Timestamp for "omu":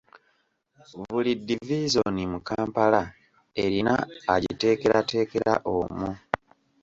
5.75-6.09